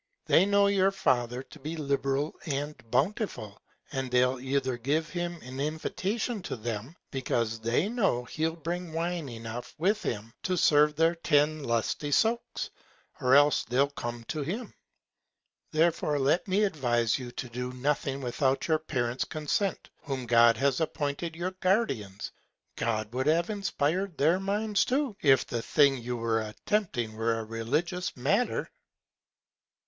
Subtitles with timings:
[0.25, 3.61] They know your Father to be liberal and bountiful,
[3.91, 9.29] and they'll either give him an Invitation to them, because they know he'll bring Wine
[9.29, 12.71] enough with him to serve for ten lusty Soaks,
[13.19, 14.73] or else they'll come to him.
[15.69, 20.79] Therefore let me advise you to do nothing without your Parents Consent, whom God has
[20.81, 22.31] appointed your Guardians.
[22.75, 27.45] God would have inspired their Minds too, if the Thing you were attempting were a
[27.45, 28.67] religious Matter.